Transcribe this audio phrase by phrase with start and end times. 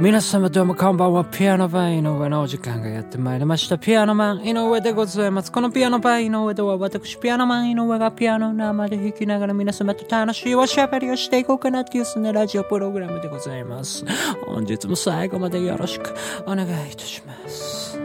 [0.00, 1.26] 皆様どうもこんばんは。
[1.26, 3.76] ピアノバー井上のお時間がやってまいりました。
[3.76, 5.52] ピアノマン井上でございます。
[5.52, 14.06] このピアノバー井上では私ピアノマン井上がピアノ生で弾きながら皆様と楽しいおしゃべりをしていこうかなっていうそんなラジオプログラムでございます。
[14.46, 16.14] 本日も最後までよろしく
[16.46, 18.00] お願いいたします。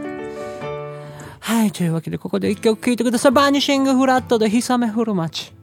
[1.40, 3.32] はいというわけでここで一曲聴いてください。
[3.32, 5.55] バニシングフラットで日雨降る街。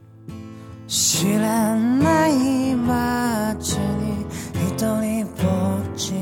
[0.87, 4.25] 知らない街に
[4.67, 5.31] 一人ぼ
[5.79, 6.13] っち。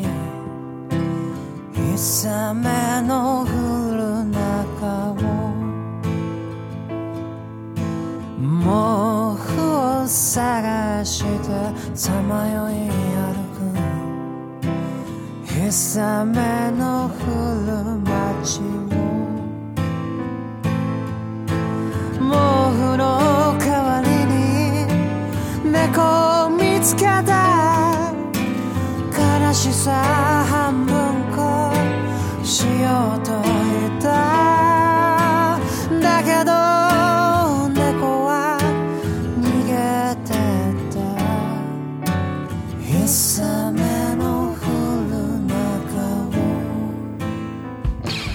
[1.86, 3.46] 日雨の降
[3.96, 5.16] る中を。
[8.38, 9.50] 毛布
[10.04, 11.28] を探して
[11.96, 13.60] さまよい歩く。
[15.46, 17.12] 日雨の降
[17.66, 18.81] る街を。
[25.92, 28.14] 猫を見つけた
[29.12, 29.92] 悲しさ
[30.50, 30.96] 半分
[31.36, 31.74] こ
[32.46, 35.60] しようと言った。
[36.00, 36.52] だけど
[37.70, 38.58] 猫は
[39.42, 39.72] 逃げ
[40.24, 40.36] てっ
[40.94, 41.00] た。
[42.80, 44.64] 日雨の降
[45.10, 45.12] る
[45.46, 45.52] 中
[46.28, 46.40] を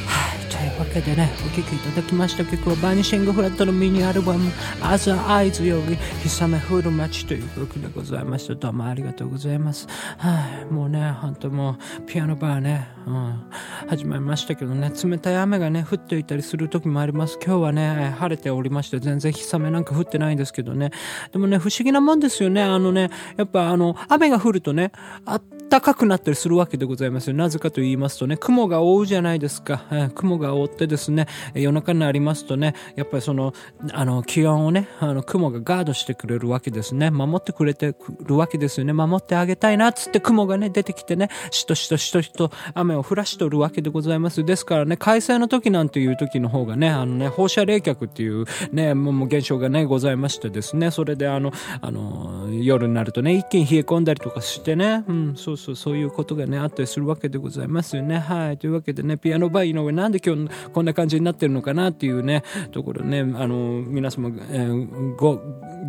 [0.04, 4.50] はい、というわけでね、聴きいただきました曲はバニシングフラットのミニアルバム
[4.82, 8.54] As Eyes より日雨降る街という曲でございました。
[8.54, 9.86] どうもありがとうございます。
[10.18, 13.50] はい、もうね、ほんともうピアノバーね、うん、
[13.88, 17.38] 始まりましたけどね、冷たい雨がね、降っていたりする時もあります。
[17.42, 20.90] 今日はね、晴れておりまして、全然日雨なんか降ってないんですけどね。
[21.32, 22.62] でもね、不思議なもんですよね。
[22.62, 24.92] あのね、やっぱあの、雨が降るとね、
[25.24, 27.36] あったかくなったりするわけでございますよ。
[27.36, 29.84] なぜかと言いますとね、雲が覆うじゃないですか。
[29.90, 33.52] えー雲が覆ってですね、夜中になりますとね、やっぱりその、
[33.92, 37.10] あの、気温をね、あの、雲がガードしてくれるわけですね。
[37.10, 37.94] 守ってくれて
[38.24, 38.92] るわけですよね。
[38.92, 44.44] 守ってあげたいな、つって雲がね、出てきてね、しとしとしとしと雨を降らしとるわけでございます。
[44.44, 58.18] ですからね、開催の時なんていう時の方がね、あのね、放射冷却っていうね、もう現象がね、ございましてですね、それであの、あの、夜になるとね、一気に冷え込んだりとかしてね、うん、そうそう、そういうことがね、あったりするわけでございますよね。
[58.18, 58.58] はい。
[58.58, 65.40] というわけでね、ピアノバイの上、なんで今日こんな感じになってるのかなっていうね、ところね、あの、皆様、えーご、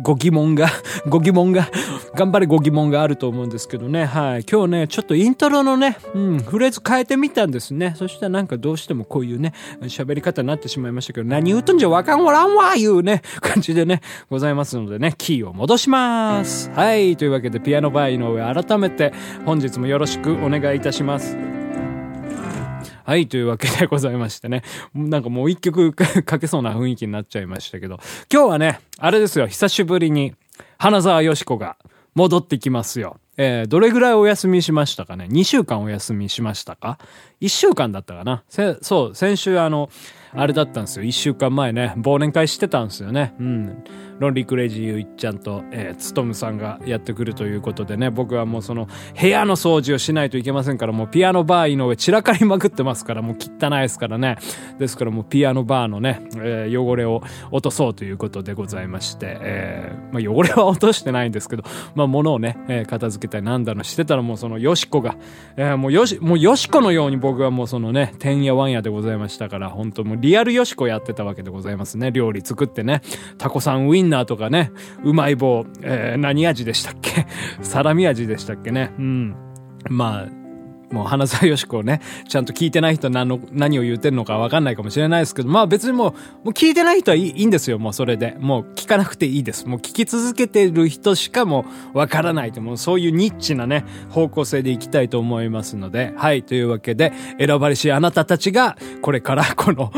[0.02, 0.68] ご疑問が、
[1.08, 1.68] ご疑問が、
[2.14, 4.44] 頑張れご疑問があると思うんですけどね、はい。
[4.50, 7.94] 今日ね、ちょっとイントロのね、うん、フレーズ変えてみたんですね。
[7.96, 9.52] そしたらなんかどうしてもこういうね、
[9.82, 14.00] 喋り方になってしまいましたけど、何言うとんじゃわかんおらんわいうね、感じでね、
[14.30, 16.70] ございますのでね、キーを戻します。
[16.70, 17.16] はい。
[17.16, 19.12] というわけで、ピアノバイの上、改めて
[19.44, 21.36] 本本日もよろしくお願いいたします。
[23.04, 24.62] はい、というわけでございましてね。
[24.94, 25.92] なんかもう一曲
[26.22, 27.98] かけそうな雰囲気になっちゃいましたけど。
[28.32, 30.36] 今日はね、あれですよ、久しぶりに
[30.78, 31.76] 花沢よし子が
[32.14, 33.18] 戻ってきますよ。
[33.38, 36.98] えー、どれぐらいお休みしましたかね ?2 週間お休みしましたか
[37.40, 38.42] ?1 週間だったかな？
[38.82, 39.88] そう、先週あの、
[40.34, 41.04] あれだったんですよ。
[41.04, 43.34] 1週間前ね、忘年会してたんですよね。
[43.40, 43.84] うん。
[44.18, 48.88] ロンリークレイジーゆういっちゃんと、えー、つとむさんがやってくるということでね、僕はもうその
[49.18, 54.36] 部屋の掃除をしないといけませんから、もうピアノバーの上散らかりまくってますから、もう汚いですからね。
[54.78, 57.22] ですからもうピアノバーのね、えー汚れを
[57.52, 61.62] 落とそうということでございまして、えーまあ汚れは落としてないんですけど、
[61.94, 65.16] まあ物をね、えー片付けたりなんだのしてたらもうそのよしこが、
[65.56, 72.10] えーもうよし、もうよしこのように僕はもうそのね、てんやわんやでございましたから、本当もうリアルよしこやってたわけでございますね。
[72.10, 73.02] 料理作ってね、
[73.38, 74.72] タコさんウインナーとかね、
[75.04, 77.26] うまい棒、えー何味でしたっけ？
[77.62, 78.92] サラミ味でしたっけね。
[78.98, 79.36] うん。
[79.88, 80.37] まあ、
[80.90, 86.16] もう花沢よしこをね、ちゃんと聞いてない人何の、何を言ってるのかわかんないかもしれないですけど、まあ別にもう、も
[86.46, 88.36] う聞いてない人はいいいいんですよ、もうそれで。
[88.40, 89.66] もう聞かなくていいです。
[89.66, 99.92] もう聞き続けてる人しかもうわからないと、もうそういうニッチなね、方向性でいきたいと思いますので、はい、というわけで、選ばれしあなたたちが、これからこの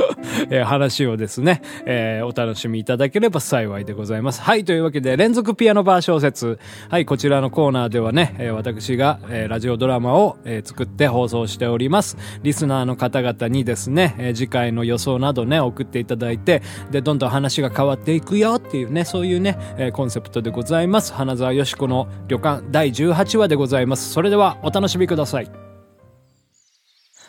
[0.51, 4.41] えー話をですね、えーお楽しみいただければ幸いでございます。
[4.43, 6.59] はい、というわけで、連続ピアノバー小説。
[6.89, 12.17] はい、こちらのコーナーではね、えー私が、えーラジオドラマを、えー作って放送しております。
[12.43, 21.13] リスナーの方々にですね、えー次回の予想などね、送っていただいて、で、どんどん話が変わっていくよっていうね、そういうね、えーコンセプトでございます。
[21.13, 24.11] 花沢よしこの旅館第18話でございます。
[24.11, 25.51] それでは、お楽しみください。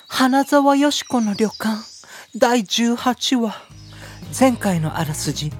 [0.08, 1.82] 花沢よし子の旅館
[2.38, 3.56] 第18話
[4.38, 5.52] 前回のあらすじ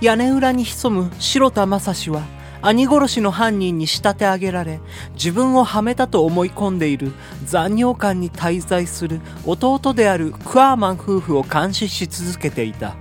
[0.00, 2.22] 屋根裏に潜む白田正史は
[2.62, 4.80] 兄殺しの犯人に仕立て上げられ
[5.14, 7.12] 自分をはめたと思い込んでいる
[7.44, 12.94] 残尿館に滞在する弟であるクアーマン夫婦を監視し続けていた。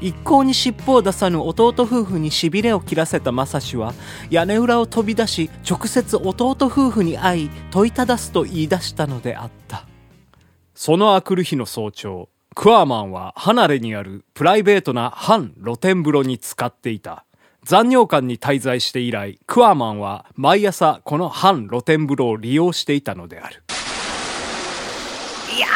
[0.00, 3.94] 一向に尻尾を出さぬ弟夫婦にしびれを切らせた正志は
[4.28, 9.86] 屋根裏を飛び出し直接弟夫婦に会い問いただすと言い出したのであった。
[10.74, 17.24] そのあくる日の早朝クワーマンは離れにあるプライベートな半露天風呂に浸かっていた。
[17.64, 23.62] 残尿館に滞在して以来クワーマンは毎朝この半露天風呂を利用していたのである。
[25.56, 25.66] いや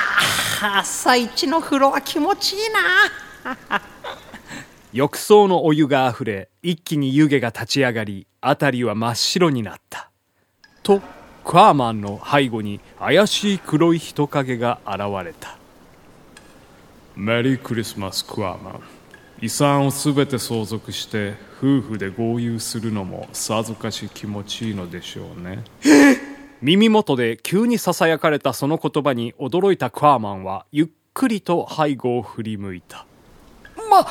[0.61, 3.81] ー朝一の風呂は気持ちいいな。
[4.93, 10.11] 浴槽のお湯があふれ一気に湯気が立ち上がり辺りは真っ白になった。
[10.83, 11.01] と
[11.43, 15.57] クワーマンの背後に怪しい黒い人影が現れた。
[17.17, 18.98] メリークリスマスクワーマン
[19.41, 25.63] 遺産を全て相続して夫婦で合流するのもさぞかし気持ちいいのでしょうね。
[26.61, 33.07] 耳元で急に囁かれたその言葉に驚いたクワーマンはゆっくりと背後を振り向いた。
[33.89, 34.07] ま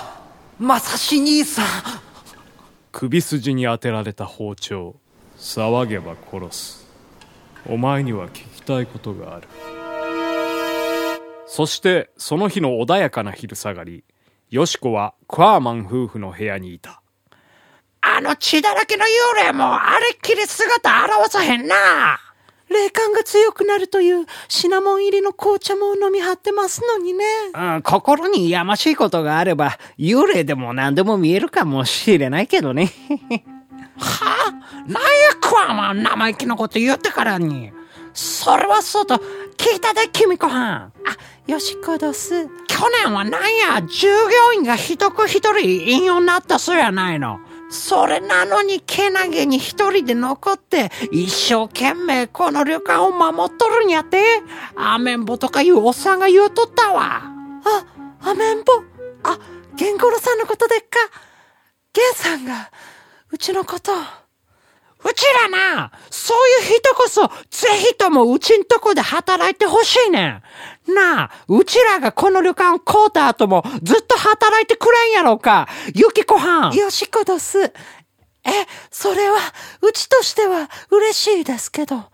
[0.58, 1.66] まさし兄さん。
[2.94, 4.96] 首筋に当てられた包丁。
[5.38, 6.88] 騒げば殺す。
[7.70, 9.48] お前には聞きたいことがある。
[11.48, 14.04] そしてその日の穏やかな昼下がり
[14.50, 17.02] よしこはクワーマン夫婦の部屋にいた
[18.00, 21.76] あの血だらけの幽霊もあれっきり姿現さへんな。
[22.70, 27.26] 霊感が強くなるというシナモン入りの紅茶も飲み張ってますのにね。
[27.54, 32.92] うん、心にやましいことがあれば、幽霊でも何でも見えるかもしれないけどね。
[33.98, 34.48] は？
[34.48, 34.52] あ
[34.88, 35.00] なんや
[35.42, 37.72] クワマン生意気なこと言ってからに。
[38.18, 39.18] それはそうと、
[39.58, 40.74] 聞いたで、君子はん。
[40.74, 40.92] あ、
[41.46, 42.48] よしこどす。
[42.68, 47.40] 去年はなんや、従業員が一区一人引用になったそうやないの。
[47.70, 54.24] それなのにけなげに一人で残って一生懸命この旅館を守っとるんやって
[54.78, 57.86] アメンボとかいうおっさんが言うとったわあ、
[58.22, 58.72] アメンボ。
[59.24, 59.38] あ、
[59.76, 60.98] ゲンゴロさんのことでっか。
[61.94, 62.72] ゲンさんが、
[63.30, 63.92] うちのこと。
[65.10, 70.42] うちらな、そういう人こそ、ぜひともうちんとこで働いてほしいね
[70.88, 70.94] ん。
[70.94, 75.68] なあ、うちらがこの旅館買うた後もずっと働いてくれんやろうか。
[75.94, 76.74] ゆきこはん。
[76.74, 77.62] よしこどす。
[77.64, 77.72] え、
[78.90, 79.38] それは、
[79.82, 82.06] うちとしては嬉しいですけど、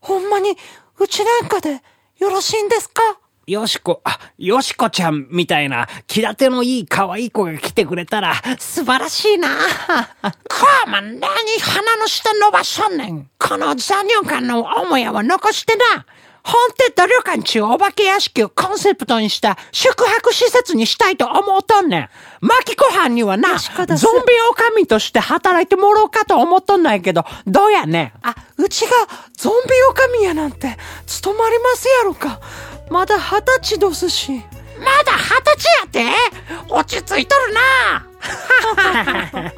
[0.00, 0.56] ほんまに、
[0.98, 1.82] うちなんかで
[2.18, 3.02] よろしいんですか？
[3.48, 9.48] よしこ、あ、よしこちゃんみたいな、気立てのいい可愛い子が来てくれたら、素晴らしいな。
[9.48, 13.30] こわま、何鼻の下伸ばしとんねん。
[13.38, 16.04] この残尿感の母屋は残してな。
[16.44, 22.08] ホンテッド旅館中お化け屋敷をコンセプトにした宿泊施設にしたいと思うとんねん。
[22.40, 28.12] マキコ藩にはな、ゾンビオカミとして働いてもらおうかと思っとんないけど、どうやねん。
[28.22, 28.90] あ、うちが
[29.36, 32.40] ゾンビオカミやなんて、務まりますやろか。
[32.90, 34.32] まだ二十歳どすし。
[34.32, 36.04] まだ二十歳やって？
[36.68, 38.06] 落ち着いとるな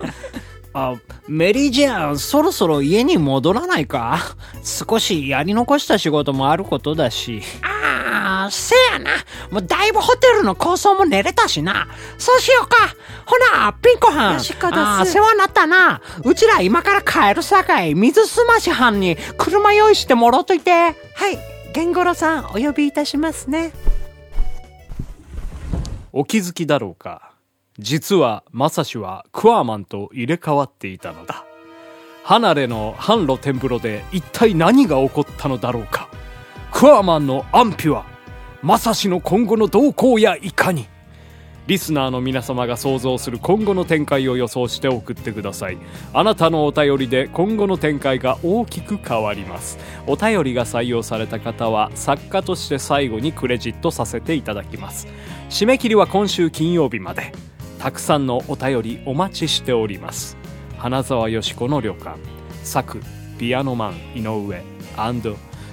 [0.72, 0.94] あ、
[1.26, 4.18] メリージャン、そろそろ家に戻らないか？
[4.62, 7.42] 少しやり残した仕事もあることだし。
[7.62, 9.10] ああ、せやな。
[9.50, 11.88] もうだいぶホテルの構想も練れたしな。
[12.18, 12.76] そうしようか。
[13.26, 14.34] ほな、ピンコはん。
[14.34, 16.00] よしこですああ、世話になったな。
[16.24, 20.70] うちら今から帰るさかい、水すましはんに車用意してもろといて。
[20.72, 20.94] はい、
[21.74, 23.72] 源五郎さんお呼びいたしますね。
[26.12, 27.32] お気づきだろうか。
[27.78, 31.44] 実はマサシはクワーマンと入れ替わっていたのだ。
[32.24, 36.08] 離れの半露天風呂で一体何が起こったのだろうか。
[36.72, 38.04] クワーマンの安否は
[38.62, 40.88] マサシの今後の動向やいかに。
[41.66, 45.78] リスナーの皆様が想像する今後の展開を予想して送ってください。
[46.12, 49.78] あなたのお便りで今後の展開が大きく変わります。
[50.06, 55.06] お便りが採用された方は作家として最後にクレジットさせていただきます。
[55.48, 57.32] 締め切りは今週金曜日まで。
[57.78, 60.36] たくさんのお便りお待ちしております。
[60.76, 62.18] 花沢よし子の旅館。
[62.62, 63.00] 作
[63.38, 64.62] ピアノマン井上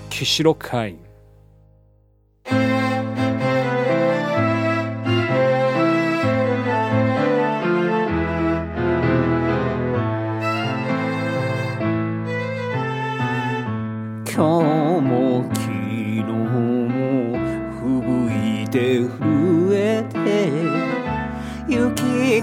[0.09, 1.06] 岸ロカイ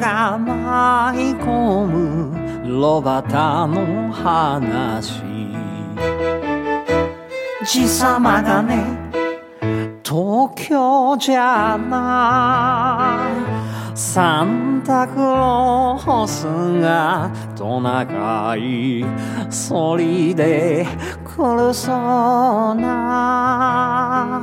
[0.05, 3.25] が舞い込む炉端
[3.71, 5.23] の話。
[7.65, 8.85] 爺様がね
[10.03, 13.31] 東京じゃな
[13.97, 13.97] い。
[13.97, 16.45] サンタクロース
[16.83, 19.07] がトナカイ
[19.49, 20.87] そりで
[21.25, 21.95] 来るそう
[22.75, 24.43] な。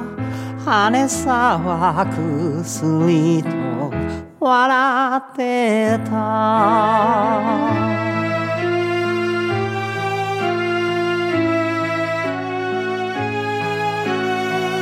[0.65, 4.00] 羽騒ぐスリと
[4.43, 6.11] 笑ってた。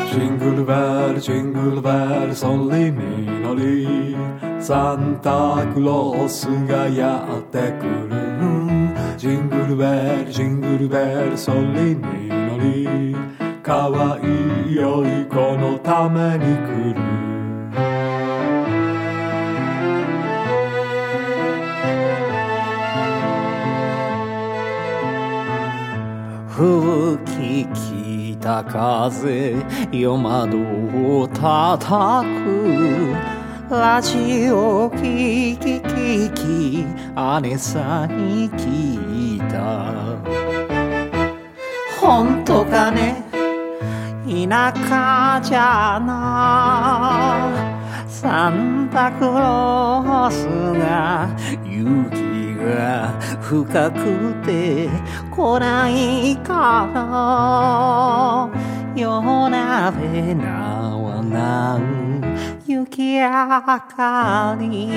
[0.10, 0.74] ジングルベ
[1.14, 1.90] ルジングルベ
[2.28, 4.16] ルソリに乗り
[4.62, 8.16] サンタクロースがやってくる。
[9.18, 11.60] ジングルベルジングルベルソリ
[11.98, 13.14] に乗り
[13.62, 17.39] かわいい良い子のために来る。
[26.60, 29.56] 吹き北風
[29.94, 33.16] 夜窓を叩く。
[33.70, 36.86] ラジオ聞き聞き
[37.48, 40.18] 姉さんに聞いた。
[42.02, 43.24] 本当かね？
[44.28, 47.48] 田舎じゃな。
[48.06, 50.46] サンタクロース
[50.78, 51.30] が
[51.64, 52.29] 雪
[52.60, 54.90] が深くて
[55.32, 58.50] 来ないから
[58.96, 62.22] 夜鍋なわなん
[62.68, 64.88] 雪明かり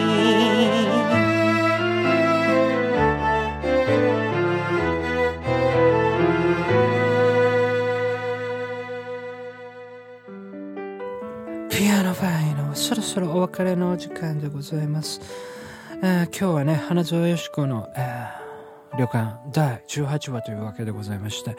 [11.71, 15.21] ピアノファイのそろそろお別れのお時間でございます。
[16.05, 17.89] 今日はね、花園よし子の、
[18.99, 21.57] 旅館第18話というわけでございまして、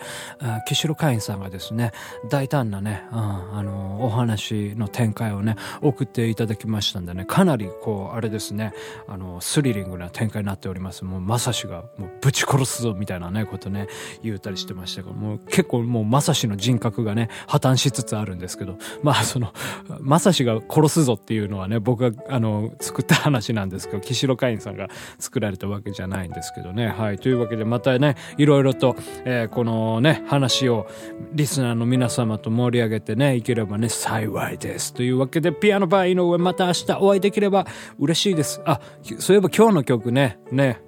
[0.68, 1.92] 岸路会員さんがですね、
[2.30, 3.20] 大胆なね、うん
[3.58, 8.74] あのお話の展開をね、送っていただきましたんでね、かなりこう、あれですね、
[9.08, 11.06] あの、スリリングな展開になっております。
[11.06, 13.88] もうまさしが、もうぶち殺すぞみたいなね、ことね、
[14.22, 19.54] 言うたりしてましたが、もう結構もうまさしの人格がね、破綻しつつあるんですけど、まあその、
[20.02, 26.88] まさしが殺すぞっていうのはね、僕があの、作った話なんですけど、岸路会員さんが作られたわけじゃないんですけどね。
[26.88, 27.23] はい。
[27.24, 30.88] というわけで、またね、いろいろと、えーこのね、話を
[31.32, 34.94] リスナーの皆様と盛り上げてね、いければね、幸いです。
[34.94, 37.66] というわけで、ピアノバー井上、また明日お会いできれば
[37.98, 38.62] 嬉しいです。
[38.66, 38.82] あ、
[39.20, 40.82] そういえば今日の曲ね、ね、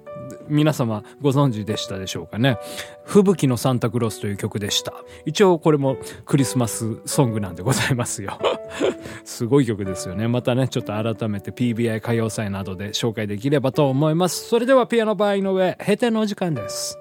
[0.48, 2.58] 皆様ご存知でしたでしょうかね。
[3.04, 4.92] 吹雪のサンタクロースという曲でした。
[5.24, 8.38] 一応これもクリスマスソングなんでございますよ。
[9.24, 10.28] すごい曲ですよね。
[10.28, 14.48] またね、ちょっと改めて PBI 歌謡祭などで紹介できればと思います。
[14.48, 16.98] それではピアノ場合の上、閉店のお時間です。